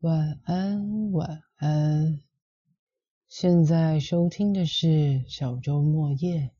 [0.00, 2.20] 晚安，晚安。
[3.28, 6.50] 现在收听的是小周末夜，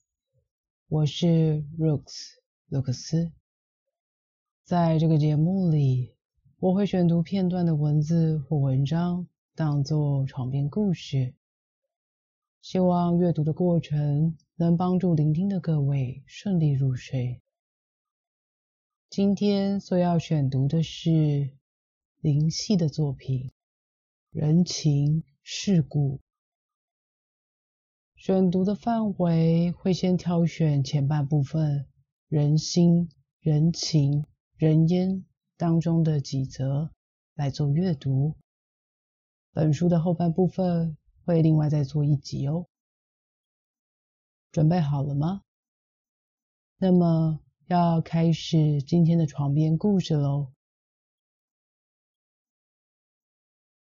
[0.89, 2.37] 我是 Rooks
[2.71, 3.31] 卢克斯。
[4.65, 6.15] 在这个节目里，
[6.59, 11.35] 我会选读片段的文字或文章，当做床边故事。
[12.63, 17.43] 希望阅读的过程能帮助聆听的各位顺利入睡。
[19.11, 21.51] 今天所要选读的是
[22.21, 23.49] 林夕的作品
[24.31, 26.19] 《人情世故》。
[28.15, 31.87] 选读的范围会先挑选前半部分
[32.29, 33.11] “人心、
[33.41, 34.25] 人情、
[34.57, 35.25] 人烟”
[35.57, 36.91] 当中的几则
[37.35, 38.35] 来做阅读。
[39.53, 42.67] 本书的后半部分会另外再做一集哦。
[44.53, 45.43] 准备好了吗？
[46.79, 47.41] 那么。
[47.69, 50.53] 要开始今天的床边故事喽。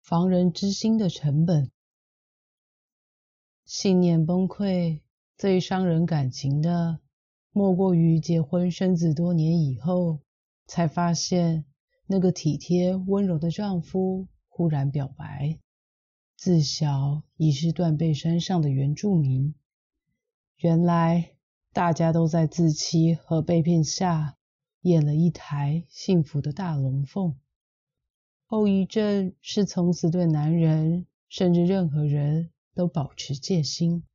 [0.07, 1.69] 防人之心的成本，
[3.65, 5.01] 信念崩溃
[5.37, 7.01] 最伤人感情的，
[7.51, 10.21] 莫过于结婚生子多年以后，
[10.65, 11.65] 才发现
[12.05, 15.59] 那个体贴温柔的丈夫忽然表白，
[16.37, 19.55] 自小已是断背山上的原住民，
[20.55, 21.33] 原来。
[21.73, 24.35] 大家都在自欺和被骗下
[24.81, 27.35] 演了一台幸福的大龙凤。
[28.49, 34.05] 后遗症是从此对男人甚至任何人都保持戒心。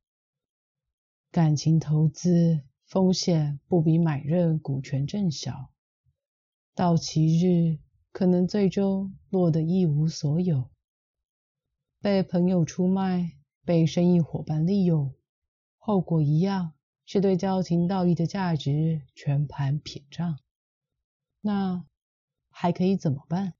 [1.31, 5.69] 感情投资风险不比买任股权证小，
[6.73, 7.77] 到期日
[8.11, 10.69] 可能最终落得一无所有。
[12.01, 15.13] 被朋友出卖，被生意伙伴利用，
[15.77, 16.73] 后果一样。
[17.05, 20.39] 是对交情道义的价值全盘撇账，
[21.41, 21.85] 那
[22.49, 23.55] 还可以怎么办？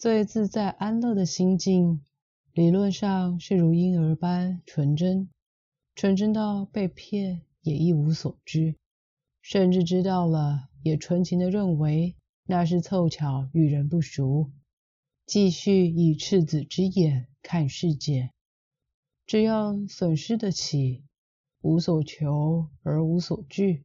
[0.00, 2.00] 最自在安乐的心境，
[2.54, 5.28] 理论上是如婴儿般纯真，
[5.94, 8.76] 纯真到被骗也一无所知，
[9.42, 12.16] 甚至知道了也纯情的认为
[12.46, 14.50] 那是凑巧与人不熟，
[15.26, 18.30] 继续以赤子之眼看世界，
[19.26, 21.04] 只要损失得起。
[21.60, 23.84] 无所求而无所惧，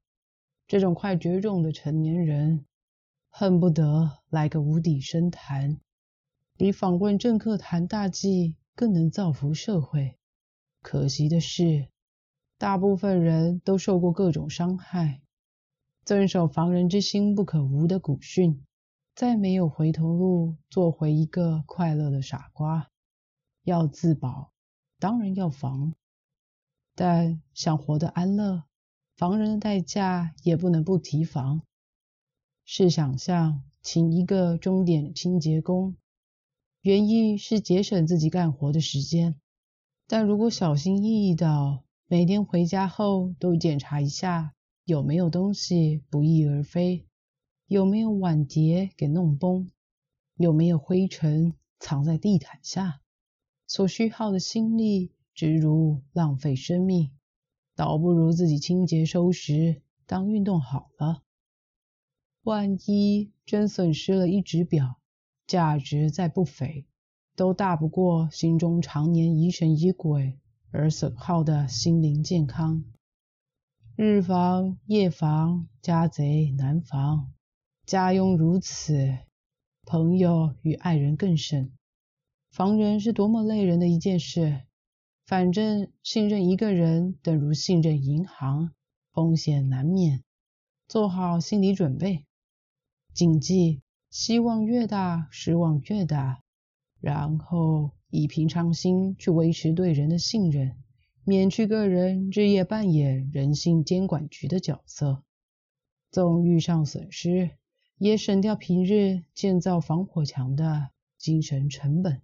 [0.66, 2.63] 这种快绝种的成年人，
[3.29, 5.78] 恨不得来个无底深潭，
[6.57, 10.17] 比访问政客谈大计更能造福社会。
[10.81, 11.89] 可惜的是，
[12.57, 15.21] 大部分人都受过各种伤害，
[16.05, 18.63] 遵守防人之心不可无的古训，
[19.16, 22.89] 再没有回头路，做回一个快乐的傻瓜。
[23.63, 24.53] 要自保，
[24.99, 25.93] 当然要防。
[26.93, 28.63] 但想活得安乐，
[29.17, 31.61] 防人的代价也不能不提防。
[32.63, 35.95] 试想象，请一个钟点清洁工，
[36.85, 39.41] 原意是节省自己干活的时间，
[40.06, 44.53] 但如果小心翼翼的每天回家后都检查一下
[44.84, 47.07] 有没有东西不翼而飞，
[47.66, 49.68] 有没有碗碟给弄崩，
[50.35, 53.02] 有没有灰尘藏在地毯下，
[53.66, 55.12] 所需耗的心力。
[55.34, 57.09] 直如浪费生命，
[57.75, 61.23] 倒不如自己清洁收拾当运动好了。
[62.44, 65.00] 万一真损失了一只表，
[65.47, 66.85] 价值再不菲，
[67.35, 70.39] 都大不过心中常年疑神疑鬼
[70.72, 72.83] 而损耗的心灵健康。
[73.95, 77.31] 日防夜防，家贼难防。
[77.85, 79.19] 家佣如此，
[79.85, 81.72] 朋友与爱人更甚。
[82.51, 84.63] 防人是多么累人的一件事。
[85.25, 88.72] 反正信任一个人等如信任银行，
[89.11, 90.23] 风险难免，
[90.88, 92.25] 做好心理准备。
[93.13, 93.81] 谨记，
[94.18, 96.42] 希望越大，失望越大。
[97.02, 100.81] 然后以平常心去维持对人的信任，
[101.26, 105.26] 免去个人日夜扮演人性监管局的角色。
[106.12, 107.58] 纵遇上损失，
[107.98, 112.22] 也省掉平日建造防火墙的精神成本。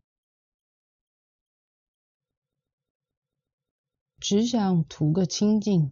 [4.18, 5.92] 只想图个清静。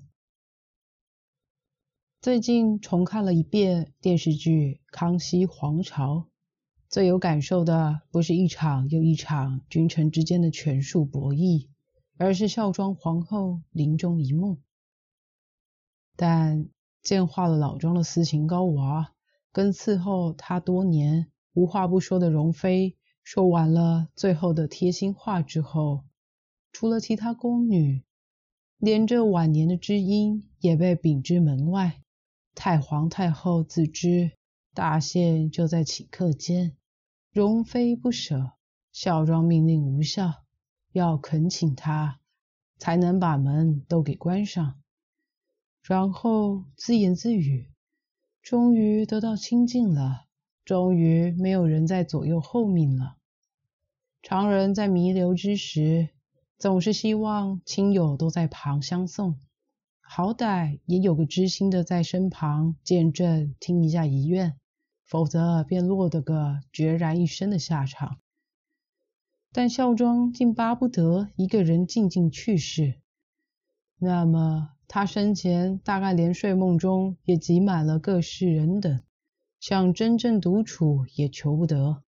[2.22, 6.16] 最近重看了一遍电视剧《康熙皇朝》，
[6.90, 11.70] 最有感受的不是一场又一场君臣之间的权术博弈，
[12.18, 14.58] 而是孝庄皇后临终一幕。
[16.18, 16.68] 但
[17.02, 19.14] 见化了老庄的私情高娃，
[19.54, 26.04] 跟伺候他多年无话不说的容妃说完了最后的贴心话之后，
[26.74, 28.04] 除了其他宫女。
[28.78, 32.02] 连这晚年的知音也被贬之门外。
[32.60, 34.34] 太皇太后自知
[34.74, 36.76] 大限就在顷刻间，
[37.32, 38.52] 容妃不舍，
[38.92, 40.44] 孝庄命令无效，
[40.92, 42.20] 要恳请他，
[42.78, 44.78] 才能把门都给关上。
[45.84, 47.72] 然后自言自语，
[48.42, 50.26] 终于得到清净了，
[50.66, 53.16] 终于没有人在左右候命了。
[54.22, 56.10] 常人在弥留之时，
[56.58, 59.40] 总是希望亲友都在旁相送，
[60.12, 64.58] 好歹也有个知心的在身旁见证听一下遗愿，
[65.06, 68.18] 否则便落得个孑然一身的下场。
[69.54, 72.96] 但孝庄竟巴不得一个人静静去世，
[74.00, 79.02] 那么他生前大概连睡梦中也挤满了各式人等，
[79.60, 82.02] 想真正独处也求不得。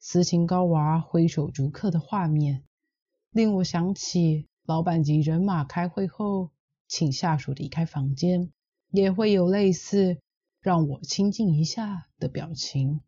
[0.00, 2.64] 斯琴高娃挥手逐客的画面，
[3.30, 6.50] 令我想起老板级人马开会后，
[6.88, 8.50] 请下属离开房间，
[8.90, 10.18] 也会有类似
[10.60, 13.02] “让我清静一下”的表情。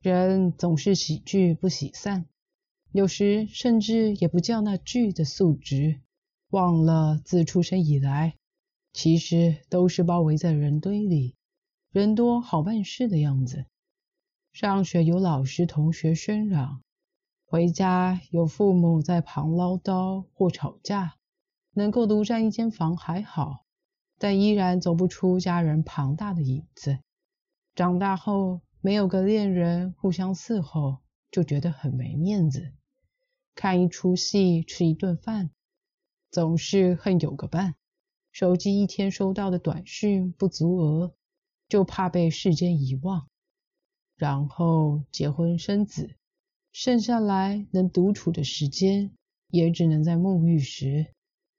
[0.00, 2.26] 人总是喜聚不喜散，
[2.92, 6.00] 有时甚至也不叫那聚的素质，
[6.48, 8.36] 忘了自出生以来，
[8.92, 11.36] 其实都是包围在人堆里，
[11.92, 13.66] 人多好办事的样子。
[14.52, 16.82] 上学有老师同学喧嚷，
[17.44, 21.17] 回家有父母在旁唠叨或吵架，
[21.78, 23.64] 能够独占一间房还好，
[24.18, 26.98] 但依然走不出家人庞大的影子。
[27.76, 30.98] 长大后没有个恋人互相伺候，
[31.30, 32.72] 就觉得很没面子。
[33.54, 35.50] 看一出戏，吃一顿饭，
[36.32, 37.76] 总是恨有个伴。
[38.32, 41.14] 手机一天收到的短讯不足额，
[41.68, 43.28] 就怕被世间遗忘。
[44.16, 46.16] 然后结婚生子，
[46.72, 49.12] 剩下来能独处的时间，
[49.48, 51.14] 也只能在沐浴时，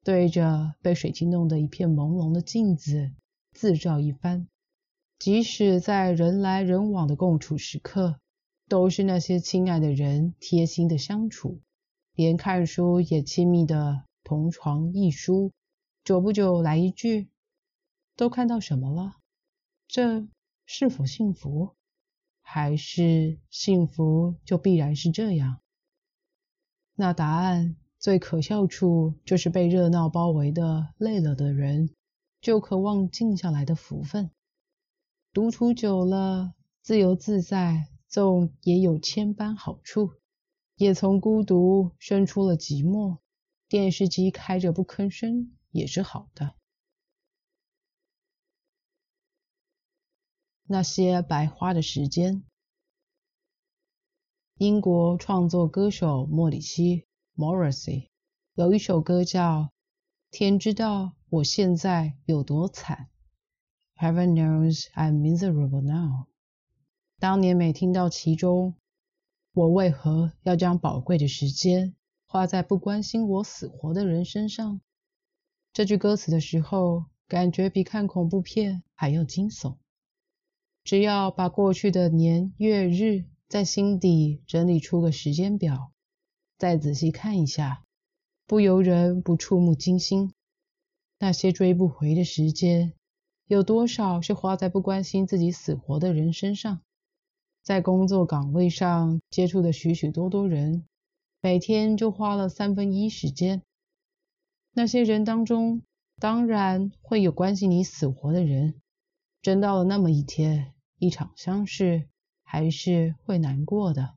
[0.10, 3.12] 对着被水晶弄得一片朦胧的镜子
[3.52, 4.48] 自照一番。
[5.20, 8.20] 即使在人来人往的共处时刻，
[8.68, 11.62] 都是那些亲爱的人贴心的相处，
[12.16, 15.52] 连看书也亲密的同床异书，
[16.04, 17.30] 久不久来一句
[18.18, 19.18] ：“都看到什么了？
[19.88, 20.28] 这
[20.66, 21.76] 是否幸福？”
[22.42, 25.60] 还是幸福就必然是这样？
[26.96, 31.94] 那答案最可笑处，就是被热闹包围的累了的人，
[32.40, 34.32] 就渴望静下来的福分。
[35.34, 40.14] 独处久了，自由自在，纵也有千般好处，
[40.76, 43.18] 也从孤独生出了寂寞。
[43.68, 46.56] 电视机开着不吭声，也是好的。
[50.64, 52.44] 那些白花的时间。
[54.56, 57.06] 英国创作歌手莫里希
[57.40, 58.10] （Morrissey）
[58.54, 59.62] 有一首歌叫
[60.30, 63.08] 《天知道我现在有多惨》
[64.04, 66.26] ，Heaven knows I'm miserable now。
[67.18, 68.76] 当年每听到其中
[69.56, 71.96] “我为何要将宝贵的时间
[72.26, 74.82] 花在不关心我死活的人身上”
[75.72, 79.78] 这句歌词的时候，感觉比看恐怖片还要惊悚。
[80.84, 85.94] 只要把过去的年月日在心底整理出个时间表，
[86.60, 87.84] 再仔细看一下，
[88.46, 90.34] 不由人不触目惊心。
[91.18, 92.94] 那些追不回的时间，
[93.48, 96.82] 有多少是花在不关心自己死活的人身上？
[97.64, 100.86] 在工作岗位上接触的许许多多人，
[101.42, 103.64] 每天就花了三分一时间。
[104.74, 105.82] 那些人当中，
[106.20, 108.76] 当然会有关心你死活的人。
[109.42, 110.74] 真到了那么一天。
[110.98, 112.10] 一场相识
[112.44, 114.16] 还是会难过的。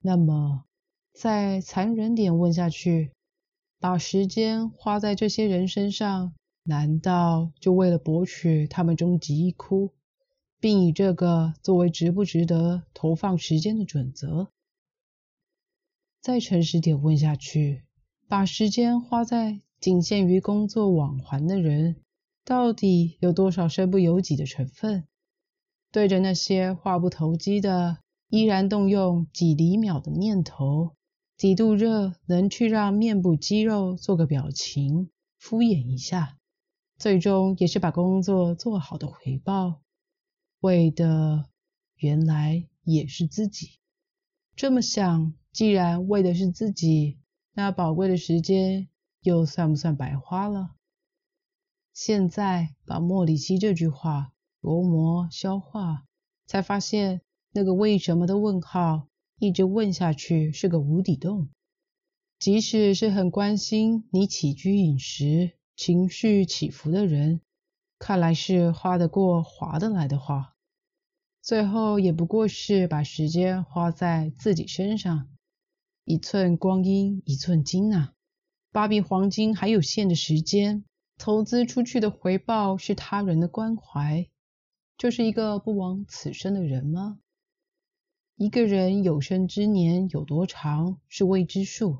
[0.00, 0.64] 那么，
[1.14, 3.12] 再残忍点问下去，
[3.78, 9.92] 把时间花在这些人身上，难道就为了博取他们终极一哭，
[10.58, 14.48] 并以这个作为值不值得投放时间的准则？
[16.20, 17.84] 再诚实点问下去，
[18.26, 21.96] 把时间花在仅限于工作往还的人，
[22.44, 25.04] 到底有多少身不由己的成分？
[25.92, 30.90] 对着那些话不投机的，依然动用几厘秒的念头，
[31.36, 36.38] 几度热能去让面部肌肉做个表情，敷衍一下，
[36.96, 39.82] 最终也是把工作做好的回报，
[40.60, 41.48] 为的
[41.96, 43.78] 原来也是自己。
[44.56, 47.18] 这么想，既然为的是自己，
[47.52, 48.88] 那宝贵的时间
[49.20, 50.70] 又算不算白花了？
[51.92, 54.30] 现在把莫里西这句话。
[54.64, 56.06] 琢磨消化，
[56.46, 59.08] 才发现那个为什么的问号
[59.44, 61.48] 一直问下去是个无底洞。
[62.38, 67.40] 即使是很关心你起居饮食、情绪起伏的人，
[67.98, 70.54] 看来是花得过划得来的话，
[71.40, 75.28] 最后也不过是把时间花在自己身上。
[76.04, 78.12] 一寸光阴一寸金啊，
[78.72, 80.84] 把比黄金还有限的时间，
[81.16, 84.28] 投资出去的回报是他人的关怀，
[84.98, 87.20] 就是一个不枉此生的人吗？
[88.36, 91.98] 一个人有生之年有多长是未知数，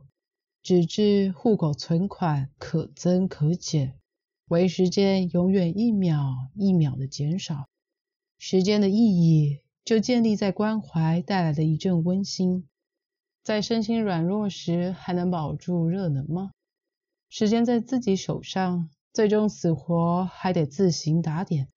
[0.64, 3.94] 只知户口存款可增可减。
[4.48, 7.68] 为时间永远一秒一秒的减少，
[8.36, 12.66] 时间的意义就建立在关怀带来的一阵温馨。
[13.44, 16.50] 在身心软弱时，还能保住热能吗？
[17.30, 21.68] 时间在自己手上，最终死活还得自行打点。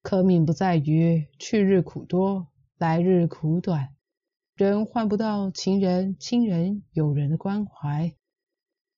[0.00, 2.46] 可命不在于去日苦多，
[2.80, 3.94] 来日苦短，
[4.54, 8.14] 人换不到情人、亲人、友人的关怀，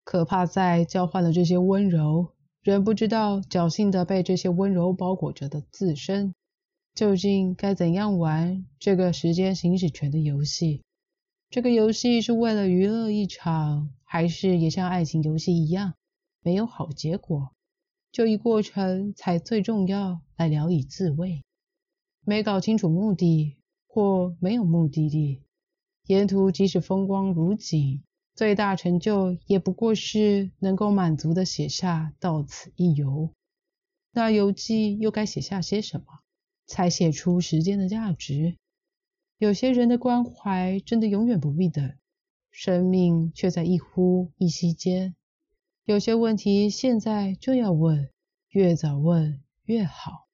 [0.05, 2.33] 可怕在交换了这些温柔。
[2.63, 6.33] 人不知道侥幸的被这些温柔包裹着的自身，
[6.95, 10.85] 究竟该怎样玩这个时间行使权的游戏？
[11.51, 15.95] 这个游戏是为了娱乐一场，还是也像爱情游戏一样
[16.41, 17.51] 没有好结果？
[18.13, 21.43] 就以过程才最重要来聊以自慰。
[22.25, 23.57] 没搞清楚目的，
[23.95, 25.43] 或没有目的地，
[26.07, 28.03] 沿途即使风光如锦。
[28.35, 33.35] 最大成就也不过是能够满足的写下“到此一游”。
[34.11, 36.07] 那游记又该写下些什么，
[36.67, 38.57] 才写出时间的价值？
[39.37, 41.95] 有些人的关怀真的永远不必等，
[42.51, 45.15] 生命却在一呼一吸间。
[45.85, 48.09] 有些问题现在就要问，
[48.49, 50.27] 越早问越好。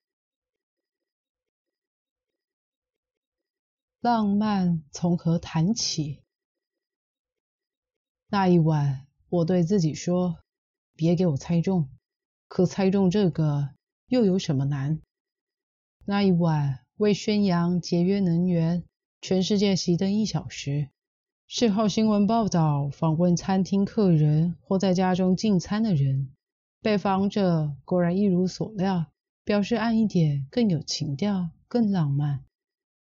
[4.01, 6.23] 浪漫从何谈起？
[8.29, 10.37] 那一晚，我对自己说
[10.95, 11.89] ：“别给我猜中，
[12.47, 13.71] 可猜中这个
[14.07, 15.01] 又有什么难？”
[16.05, 18.85] 那一晚，为宣扬节约能源，
[19.19, 20.87] 全世界熄灯一小时。
[21.47, 26.31] 事后新闻报道访问餐厅客人或在家中进餐的人，
[26.81, 29.07] 被访者果然一如所料，
[29.43, 32.45] 表示暗一点更有情调、更浪漫。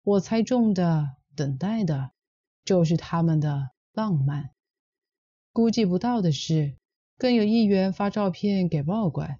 [0.04, 2.12] 我猜中的、等待的，
[2.66, 4.50] 就是他们的浪漫。
[5.54, 6.76] 估计不到的是，
[7.18, 9.40] 更有议员发照片给报馆，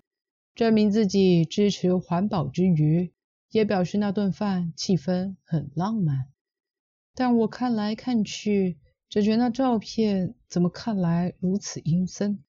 [0.54, 3.12] 证明自己支持环保之余，
[3.50, 6.28] 也表示那顿饭气氛很浪漫。
[7.16, 8.78] 但我看来看去，
[9.10, 12.44] 只觉那照片怎么看来如此阴森。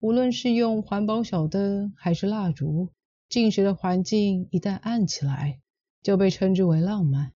[0.00, 2.92] 无论是用环保小灯还是蜡烛，
[3.30, 5.60] 进食的环境一旦暗起来，
[6.02, 7.32] 就被称之为浪漫。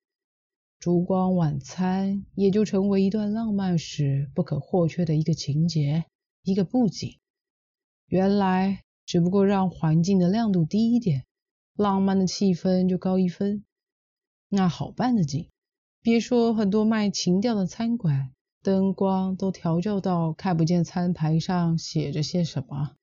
[0.79, 6.07] 烛光晚餐也就成为一段浪漫史不可或缺的一个情节，
[6.43, 7.19] 一个布景。
[8.07, 11.25] 原来只不过让环境的亮度低一点，
[11.77, 13.65] 浪漫的气氛就高一分。
[14.49, 15.49] 那好办的紧，
[16.03, 22.97] 别说很多卖情调的餐馆，灯光都调教到看不见餐牌上写着些什么。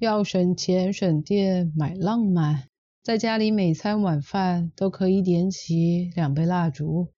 [0.00, 2.68] 要省钱省电买浪漫。
[3.08, 7.08] 在家里每餐晚饭都可以点起两杯蜡烛，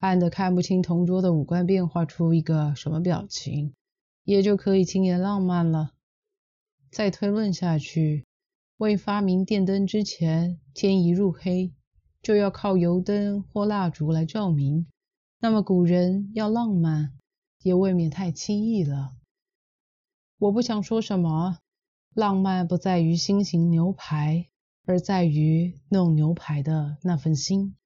[0.00, 3.72] 暗得看不清同桌的五官变化出一个什么表情，
[4.24, 5.92] 也就可以轻言浪漫了。
[6.90, 8.26] 再推论下去，
[8.78, 11.72] 未发明电灯之前，天一入黑
[12.20, 14.88] 就要靠油灯或蜡烛来照明，
[15.38, 17.12] 那么古人要浪漫
[17.62, 19.12] 也未免太轻易了。
[20.38, 21.58] 我不想说什么，
[22.12, 24.47] 浪漫不在于新型牛排。
[24.88, 27.76] 而在于弄牛排的那份心，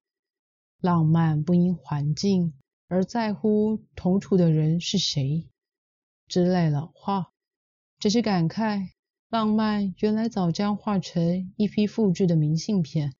[0.79, 2.53] 浪漫不因环境，
[2.87, 5.49] 而在乎同处的人是谁。
[6.29, 7.33] 之类老话，
[7.99, 8.91] 只是感慨，
[9.27, 13.13] 浪漫原来早将化成一批复制的明信片，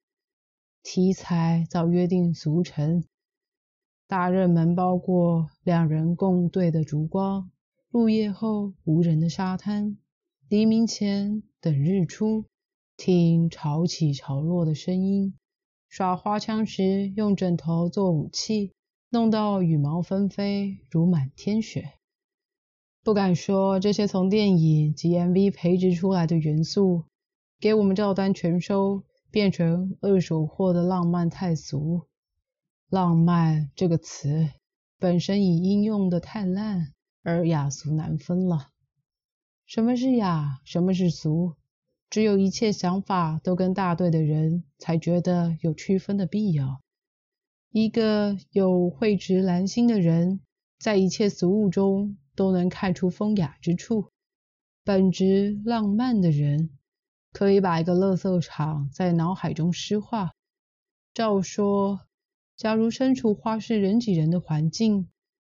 [0.81, 3.03] 题材早约定俗成。
[4.07, 7.51] 大热门包括两人共对的烛光，
[7.89, 9.97] 入夜后无人的沙滩，
[10.47, 12.45] 黎明前等日出。
[13.05, 15.33] 听潮起潮落的声音，
[15.89, 18.71] 耍花枪时用枕头做武器，
[19.09, 21.95] 弄到羽毛纷飞如满天雪。
[23.03, 27.03] 不敢说这些从电影及 MV 培植出来的元素，
[27.59, 32.03] 给我们照单全收变成二手货的浪漫太俗。
[32.89, 34.47] 浪漫这个词
[34.97, 38.69] 本身已应用的太烂，而雅俗难分了。
[39.65, 40.61] 什么是雅？
[40.63, 41.57] 什么是俗？
[42.13, 46.79] 只有一切想法都跟大队的人，才觉得有区分的必要。
[47.71, 50.39] 一个有慧直兰心的人，
[50.77, 54.09] 在一切俗物中都能看出风雅之处。
[54.83, 56.69] 本质浪漫的人，
[57.31, 60.33] 可以把一个垃圾场在脑海中诗化，
[61.15, 62.01] 照说，
[62.55, 65.07] 假如身处花市人挤人的环境，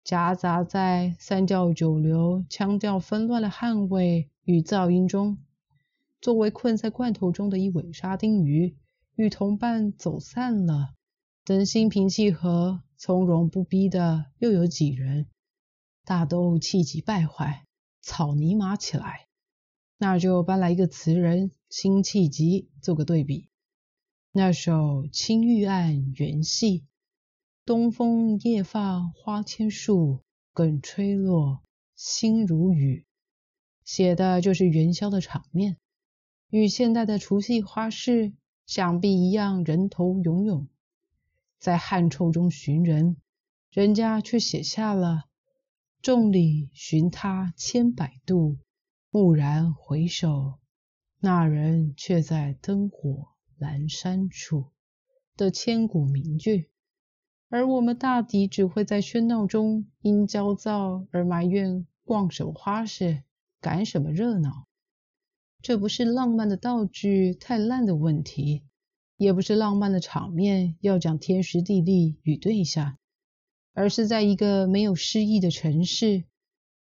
[0.06, 5.38] 夹杂在三教九流、腔调纷乱的汗味与噪音中，
[6.26, 8.76] 作为困在罐头中的一尾沙丁鱼，
[9.14, 10.96] 与同伴走散了，
[11.44, 15.28] 等心平气和、从容不逼的又有几人，
[16.04, 17.68] 大都气急败坏、
[18.02, 19.28] 草泥马起来。
[20.00, 23.48] 那就搬来一个词人辛弃疾做个对比，
[24.32, 26.80] 那首《青玉案元夕》。
[27.66, 30.22] 东风夜放花千树，
[30.54, 31.62] 更吹落，
[31.96, 33.06] 星如雨。
[33.84, 35.78] 写的就是元宵的场面，
[36.50, 38.34] 与现代的除夕花市
[38.66, 40.68] 想必一样，人头涌涌，
[41.60, 43.18] 在汗臭中寻人，
[43.72, 45.26] 人家却写下了
[46.02, 48.58] “众里寻他千百度，
[49.12, 50.60] 蓦然回首，
[51.20, 53.28] 那人却在灯火
[53.60, 54.72] 阑珊处”
[55.36, 56.70] 的千古名句。
[57.50, 63.24] 而我们大抵只会在喧闹中因焦躁而埋怨逛什么花市、
[63.62, 64.68] 赶什么热闹。
[65.66, 68.62] 这不是浪漫的道具太烂的问题，
[69.18, 73.00] 也不是浪漫的场面要讲天时地利与对象，
[73.74, 76.26] 而是在一个没有诗意的城市，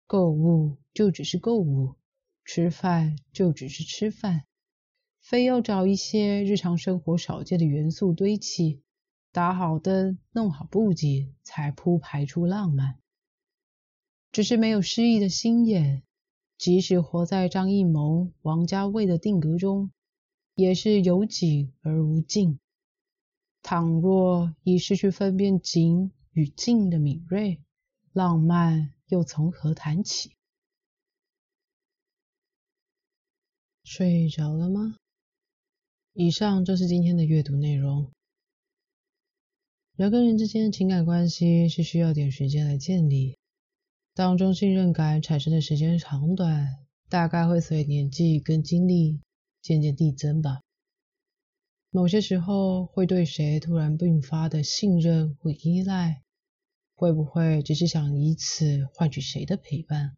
[0.06, 1.94] 购物就只是购物，
[2.44, 4.44] 吃饭就只是吃饭，
[5.22, 8.82] 非要找一些日常生活少见的元素堆砌。
[9.32, 12.98] 打好灯，弄好布景，才铺排出浪漫。
[14.32, 16.02] 只是没有诗意的心眼，
[16.58, 19.90] 即使活在张艺谋、王家卫的定格中，
[20.54, 22.58] 也是有景而无境。
[23.62, 27.60] 倘若已失去分辨景与境的敏锐，
[28.12, 30.32] 浪漫又从何谈起？
[33.84, 34.96] 睡着了吗？
[36.12, 38.10] 以上就是今天的阅读内容。
[39.96, 43.36] 人跟人之间的情感关系是需要点时间来建立，
[44.16, 46.78] 当中信任感产生的时间长短，
[47.10, 49.20] 大概会随年纪跟经历
[49.60, 50.62] 渐渐递增吧。
[51.90, 56.22] 某些时候会对谁突然迸发的信任或依赖，
[56.94, 60.16] 会不会只是想以此换取谁的陪伴？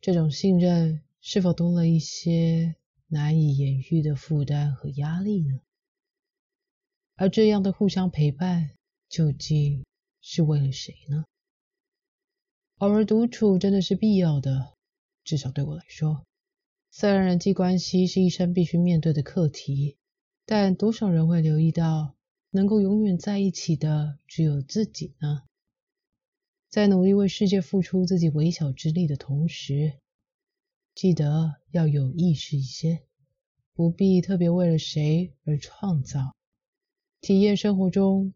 [0.00, 2.74] 这种信任是否多了一些
[3.06, 5.60] 难以言喻的负担和压力呢？
[7.14, 8.72] 而这样的互相陪伴。
[9.08, 9.84] 究竟
[10.20, 11.24] 是为了谁呢？
[12.78, 14.74] 偶尔独处真的是必要的，
[15.22, 16.26] 至少对我来说。
[16.90, 19.96] 虽然人际关系是一生必须面对的课题，
[20.44, 22.14] 但多少人会留意到，
[22.50, 25.42] 能够永远在一起的只有自己呢？
[26.68, 29.94] 在努力为世界付出自己微小之力的同时，
[30.96, 33.04] 记得要有意识一些，
[33.72, 36.34] 不必特别为了谁而创造，
[37.20, 38.34] 体验生活中。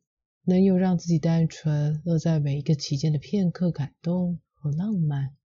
[0.48, 5.36] 能有让自己单纯乐在每一个期间的片刻感动和浪漫，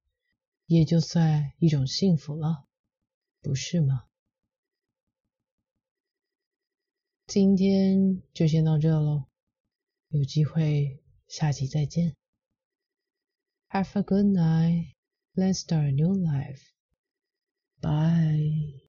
[0.66, 2.66] 也就算一种幸福了，
[3.42, 4.06] 不是吗？
[7.28, 9.26] 今天就先到这喽，
[10.08, 12.16] 有机会下集再见。
[13.72, 14.94] Have a good night.
[15.36, 16.62] Let's start a new life.
[17.82, 18.83] Bye.